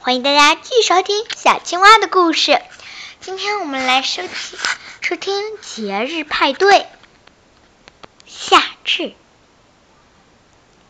[0.00, 2.62] 欢迎大家继续收听小青蛙的故事。
[3.20, 4.30] 今天我们来收听
[5.00, 6.86] 收听节日派对，
[8.24, 9.12] 夏至。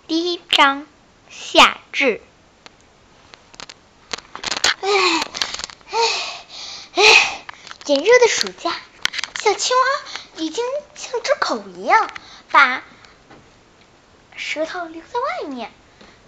[0.07, 0.87] 第一章，
[1.31, 2.21] 夏至。
[4.83, 4.89] 哎
[5.91, 5.99] 哎
[6.95, 7.45] 哎！
[7.87, 8.77] 炎热的暑假，
[9.43, 10.63] 小青蛙已经
[10.95, 12.11] 像只狗一样，
[12.51, 12.83] 把
[14.37, 15.73] 舌头留在外面。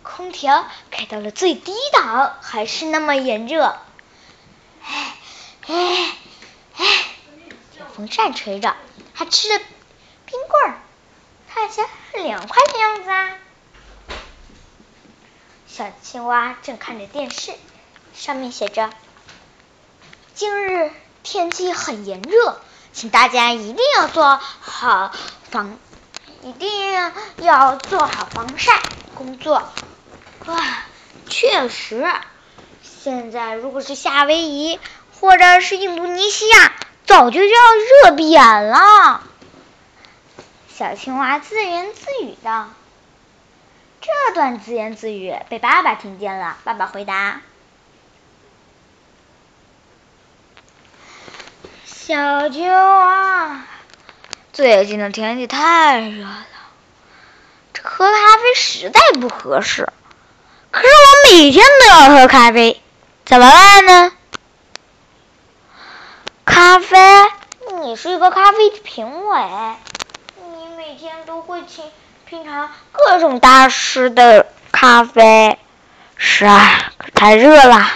[0.03, 3.79] 空调开到了最低档，还是那么炎热。
[4.84, 5.16] 哎
[5.66, 6.15] 哎
[6.77, 6.87] 哎！
[7.79, 8.74] 有风扇吹着，
[9.12, 9.59] 还吃着
[10.27, 10.80] 冰棍儿，
[11.52, 13.30] 看起来很凉快的样子啊。
[15.66, 17.55] 小青蛙正看着电视，
[18.15, 18.91] 上面写着
[20.35, 20.91] ：“今日
[21.23, 22.60] 天气很炎热，
[22.93, 25.12] 请大家一定要做好
[25.51, 25.79] 防，
[26.43, 26.93] 一定
[27.37, 28.80] 要做好防晒
[29.15, 29.62] 工作。”
[30.47, 30.57] 哇，
[31.29, 32.11] 确实，
[32.83, 34.80] 现在如果是夏威夷
[35.21, 36.73] 或者是印度尼西亚，
[37.05, 37.60] 早就要
[38.05, 39.23] 热扁了。
[40.74, 42.71] 小青蛙自言自语道
[44.01, 47.43] ：“这段自言自语被爸爸听见了。”爸爸回答
[51.85, 53.66] ：“小青蛙，
[54.54, 56.47] 最近的天气太热了，
[57.82, 59.87] 喝咖啡实在不合适。”
[60.71, 62.80] 可是我每天都要喝咖啡，
[63.24, 64.12] 怎么办呢？
[66.44, 66.97] 咖啡，
[67.82, 69.41] 你是一个咖啡的评委，
[70.37, 71.84] 你每天都会品
[72.25, 75.59] 品尝各种大师的咖啡。
[76.16, 77.91] 是啊，可太热了。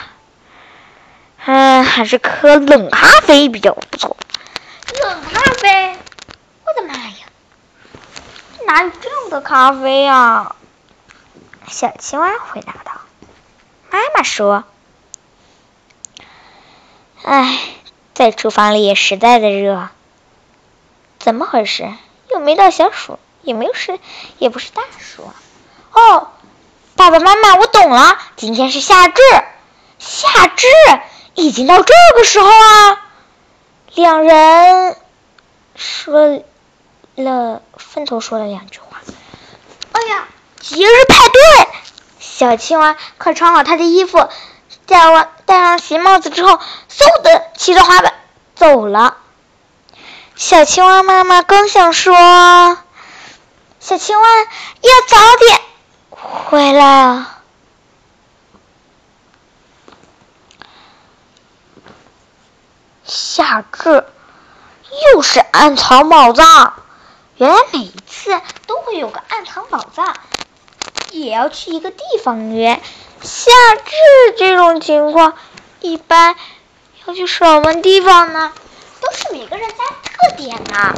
[1.44, 4.16] 嗯，还是喝冷咖啡比较不错。
[5.02, 5.96] 冷咖啡？
[6.64, 7.14] 我的妈呀！
[8.66, 10.53] 哪有这样的咖啡呀？
[11.68, 13.00] 小青蛙回答道
[13.90, 14.64] ：“妈妈说，
[17.22, 17.58] 哎，
[18.14, 19.88] 在厨房里也实在的热。
[21.18, 21.90] 怎么回事？
[22.30, 23.98] 又没到小暑，也没有是，
[24.38, 25.30] 也不是大暑。
[25.92, 26.28] 哦，
[26.96, 29.22] 爸爸妈妈，我懂了，今天是夏至，
[29.98, 30.66] 夏至
[31.34, 33.00] 已经到这个时候啊。”
[33.94, 34.96] 两人
[35.76, 36.42] 说
[37.14, 39.00] 了，分头说了两句话。
[39.92, 40.28] 哎呀！
[40.66, 41.68] 节日派对，
[42.18, 44.30] 小青蛙快穿好它的衣服，
[44.86, 46.58] 戴完戴上鞋帽子之后，
[46.88, 48.14] 嗖的骑着滑板
[48.54, 49.18] 走了。
[50.34, 52.14] 小青蛙妈妈刚想说，
[53.78, 55.60] 小青蛙要早点
[56.08, 57.30] 回来啊。
[63.04, 64.06] 夏至
[65.12, 66.72] 又是暗藏宝藏，
[67.36, 70.16] 原来每一次都会有个暗藏宝藏。
[71.20, 72.80] 也要去一个地方约，
[73.22, 73.92] 夏至
[74.36, 75.36] 这种情况，
[75.80, 76.34] 一般
[77.06, 78.52] 要去什么地方呢？
[79.00, 80.94] 都是每个人家特点呢。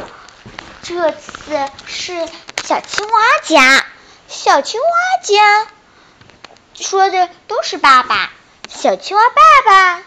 [0.81, 2.27] 这次是
[2.63, 3.85] 小青蛙家，
[4.27, 4.87] 小青蛙
[5.23, 5.67] 家
[6.73, 8.31] 说的都是爸爸。
[8.69, 10.03] 小青蛙爸爸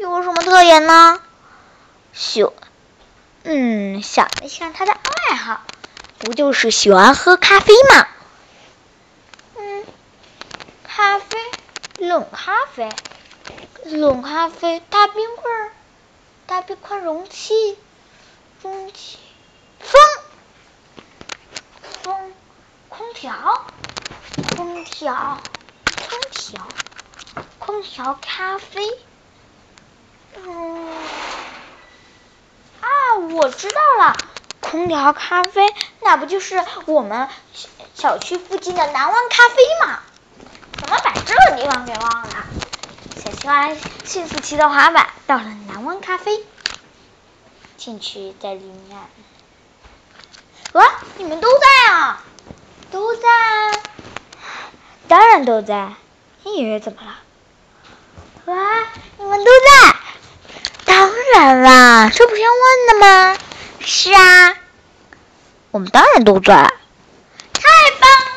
[0.00, 1.20] 有什么特点呢？
[2.12, 2.44] 喜，
[3.44, 5.60] 嗯，想一想他的爱好，
[6.18, 8.08] 不就是喜欢喝咖啡吗？
[10.86, 11.36] 咖啡，
[11.96, 12.90] 冷咖啡，
[13.84, 15.72] 冷咖啡，大冰棍儿，
[16.46, 17.78] 大冰块容器，
[18.62, 19.18] 容器，
[19.80, 20.00] 风，
[22.02, 22.32] 风，
[22.88, 23.32] 空调，
[24.56, 25.38] 空调，
[26.08, 26.66] 空调，
[27.60, 28.80] 空调，咖啡，
[30.36, 30.98] 嗯，
[32.80, 34.16] 啊，我知道了，
[34.60, 37.28] 空调咖啡，那不就是我们
[37.94, 40.00] 小区附近的南湾咖啡吗？
[41.26, 42.28] 这个地方给忘了？
[43.22, 43.70] 小青蛙
[44.04, 46.44] 迅速骑着滑板到了南湾咖啡，
[47.76, 48.98] 进去在里面。
[50.72, 50.84] 哇，
[51.16, 52.22] 你们都在啊？
[52.90, 53.22] 都在？
[55.08, 55.94] 当然都在。
[56.42, 57.18] 你以为怎么了？
[58.46, 58.54] 哇，
[59.18, 59.96] 你们都在？
[60.84, 63.38] 当然啦，这不是要问的吗？
[63.80, 64.56] 是啊，
[65.70, 66.54] 我们当然都在。
[67.52, 67.62] 太
[68.00, 68.33] 棒了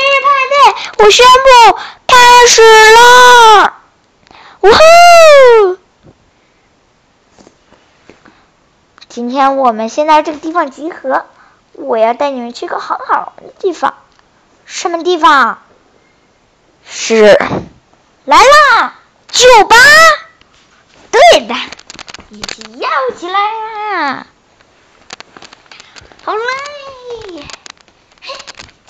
[0.00, 2.16] 生日派对我宣布开
[2.48, 2.62] 始
[2.94, 3.74] 了！
[4.60, 5.78] 呜呼！
[9.08, 11.26] 今天我们先在这个地方集合，
[11.72, 13.94] 我要带你们去个很好玩的地方。
[14.64, 15.58] 什么地方？
[16.88, 17.38] 是
[18.24, 18.94] 来啦，
[19.30, 19.76] 酒吧！
[21.10, 21.54] 对的，
[22.30, 22.88] 一起摇
[23.18, 23.38] 起来
[23.98, 24.26] 啊！
[26.24, 27.44] 好嘞！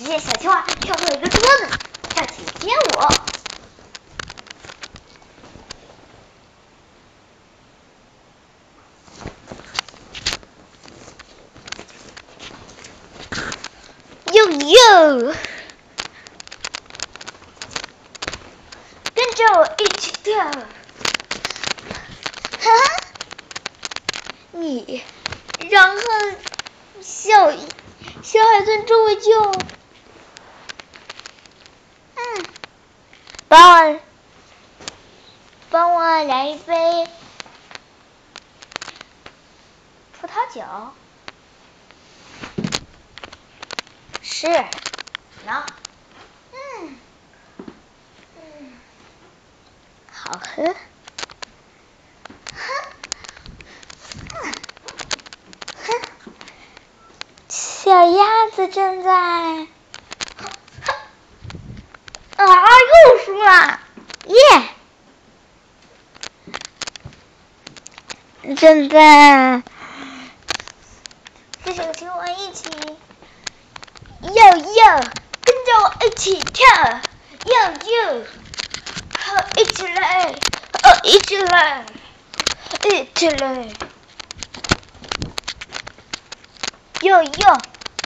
[0.01, 1.69] 只见小青蛙跳上一个桌子，
[2.15, 3.13] 跳起接我。
[14.33, 15.35] 呦呦。
[19.15, 20.51] 跟着我一起跳。
[22.59, 22.71] 哈？
[24.53, 25.03] 你，
[25.69, 26.03] 然后
[27.03, 27.53] 小
[28.23, 29.53] 小海豚周围就。
[33.51, 33.59] 帮
[33.93, 34.01] 我
[35.71, 36.73] 帮我来一杯
[40.13, 40.63] 葡萄酒。
[44.21, 45.65] 是，喏，
[46.53, 47.01] 嗯，
[48.37, 48.81] 嗯，
[50.13, 50.75] 好喝，哼，
[54.29, 54.55] 哼，
[55.75, 55.93] 哼，
[57.49, 59.67] 小鸭子正在，
[62.47, 63.81] 啊，又输了，
[64.27, 64.35] 耶，
[68.55, 69.63] 正在
[71.63, 72.71] 跟小青蛙一起。
[74.23, 75.01] 哟哟，
[75.45, 76.67] 跟着我一起跳！
[77.45, 77.53] 哟
[77.85, 78.25] 哟，
[79.19, 80.33] 好，一起来！
[80.83, 81.85] 哦，一起来！
[82.85, 83.69] 一起来！
[87.03, 87.59] 哟哟，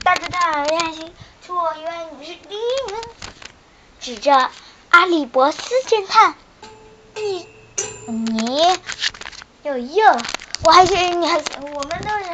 [0.03, 1.13] 大侦探练习，
[1.47, 3.01] 我以为你是第一名。
[4.05, 4.51] 指着
[4.91, 6.35] 阿里伯斯侦探，
[7.15, 7.47] 你
[8.05, 8.77] 你，
[9.63, 10.17] 哟哟，
[10.63, 12.25] 我还行，你还，我们都是。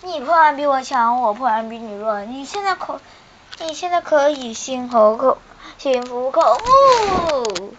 [0.00, 2.22] 你破案比我强，我破案比你弱。
[2.22, 3.02] 你现在可，
[3.58, 5.36] 你现在可以心口口
[5.76, 7.74] 心服口服。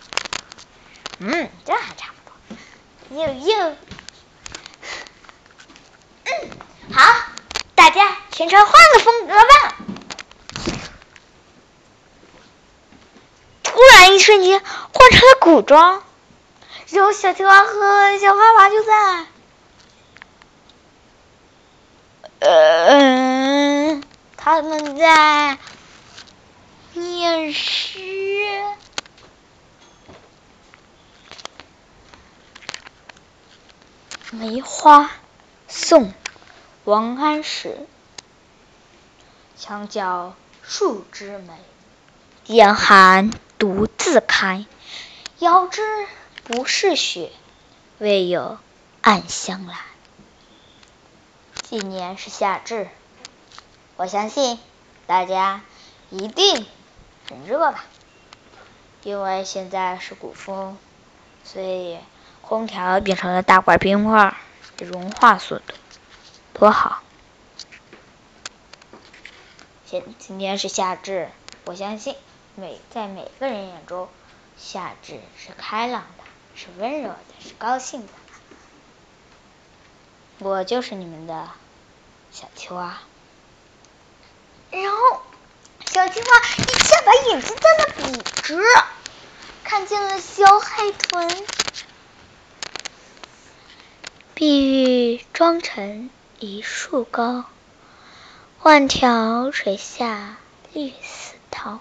[1.17, 3.17] 嗯，这还差不多。
[3.17, 3.69] 又又，
[6.25, 6.51] 嗯，
[6.93, 7.11] 好，
[7.73, 9.75] 大家全场换个风格吧。
[13.63, 16.01] 突然一瞬间换成了古装，
[16.89, 19.27] 然后小青蛙和小花娃就在。
[22.39, 24.01] 呃，
[24.35, 25.59] 他们在
[26.93, 27.99] 念诗。
[34.31, 35.11] 梅花，
[35.67, 36.11] 宋，
[36.83, 37.77] 王安石。
[39.55, 40.33] 墙角
[40.63, 41.53] 数枝梅，
[42.47, 43.29] 严寒
[43.65, 44.63] 独自开。
[45.39, 45.81] 遥知
[46.43, 47.31] 不是雪，
[47.97, 48.59] 为有
[49.01, 49.79] 暗香来。
[51.63, 52.87] 今年是夏至，
[53.95, 54.59] 我相信
[55.07, 55.63] 大家
[56.11, 56.67] 一定
[57.27, 57.85] 很热吧？
[59.01, 60.77] 因为现在是古风，
[61.43, 61.97] 所以
[62.43, 64.37] 空调变成了大块冰块
[64.77, 65.73] 融化速度，
[66.53, 67.01] 多好！
[69.87, 71.31] 现今天是夏至，
[71.65, 72.15] 我相信
[72.57, 74.07] 每在每个人眼中，
[74.57, 76.23] 夏至是开朗的，
[76.55, 78.13] 是温柔的，是高兴的。
[80.39, 81.49] 我就是你们的
[82.31, 82.97] 小青蛙，
[84.71, 85.21] 然后
[85.85, 88.61] 小青蛙一下把眼睛瞪得笔直，
[89.63, 91.45] 看见了小海豚。
[94.33, 96.09] 碧玉妆成
[96.39, 97.45] 一树高，
[98.63, 100.37] 万条垂下
[100.73, 101.79] 绿丝绦。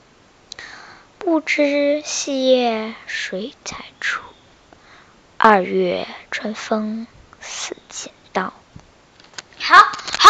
[1.25, 4.21] 不知细叶谁裁出？
[5.39, 7.07] 二月春风
[7.41, 8.53] 似剪刀。
[9.59, 10.29] 好，好，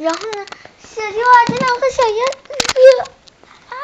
[0.00, 0.46] 然后呢？
[0.82, 2.52] 小青蛙经常和小鸭子
[3.70, 3.74] 啊，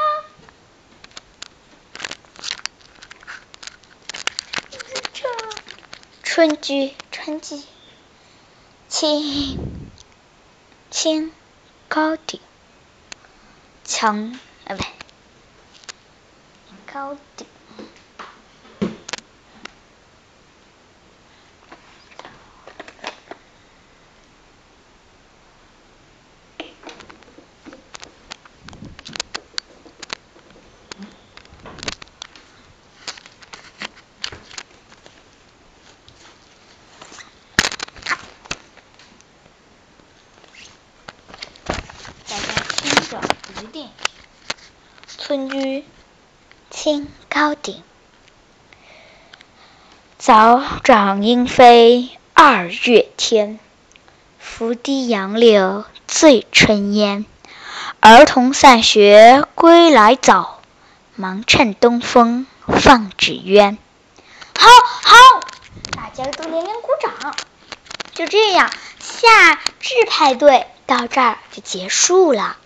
[6.24, 7.62] 春居，春居，
[8.88, 9.60] 清
[10.90, 11.32] 清
[11.88, 12.40] 高顶，
[13.84, 14.38] 墙
[16.98, 17.46] 高顶。
[45.28, 45.84] 村居
[46.80, 47.82] 清高鼎，
[50.16, 53.58] 早长莺飞二月天，
[54.38, 57.26] 拂堤杨柳醉春烟。
[57.98, 60.60] 儿童散学归来早，
[61.16, 63.76] 忙趁东风放纸鸢。
[64.56, 64.68] 好，
[65.02, 65.16] 好，
[65.96, 67.34] 大家都连连鼓掌。
[68.14, 68.70] 就这样，
[69.00, 72.56] 夏至派对到这儿就结束了。